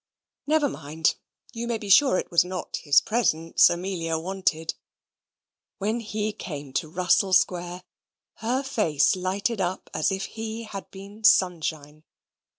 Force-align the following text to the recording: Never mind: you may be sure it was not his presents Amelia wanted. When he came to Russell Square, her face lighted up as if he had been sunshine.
Never 0.47 0.67
mind: 0.67 1.13
you 1.53 1.67
may 1.67 1.77
be 1.77 1.87
sure 1.89 2.17
it 2.17 2.31
was 2.31 2.43
not 2.43 2.77
his 2.77 2.99
presents 3.01 3.69
Amelia 3.69 4.17
wanted. 4.17 4.73
When 5.77 5.99
he 5.99 6.33
came 6.33 6.73
to 6.73 6.89
Russell 6.89 7.33
Square, 7.33 7.83
her 8.37 8.63
face 8.63 9.15
lighted 9.15 9.61
up 9.61 9.91
as 9.93 10.11
if 10.11 10.25
he 10.25 10.63
had 10.63 10.89
been 10.89 11.23
sunshine. 11.23 12.03